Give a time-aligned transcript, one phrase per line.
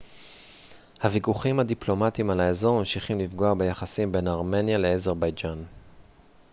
[1.03, 5.63] הוויכוחים הדיפלומטיים על האזור ממשיכים לפגוע ביחסים בין ארמניה לאזרבייג'ן